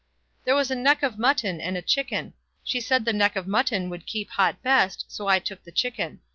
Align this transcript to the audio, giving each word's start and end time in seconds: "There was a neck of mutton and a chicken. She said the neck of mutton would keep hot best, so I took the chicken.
"There 0.45 0.55
was 0.55 0.71
a 0.71 0.75
neck 0.75 1.03
of 1.03 1.19
mutton 1.19 1.61
and 1.61 1.77
a 1.77 1.81
chicken. 1.83 2.33
She 2.63 2.81
said 2.81 3.05
the 3.05 3.13
neck 3.13 3.35
of 3.35 3.45
mutton 3.45 3.87
would 3.91 4.07
keep 4.07 4.31
hot 4.31 4.63
best, 4.63 5.05
so 5.07 5.27
I 5.27 5.37
took 5.37 5.63
the 5.63 5.71
chicken. 5.71 6.21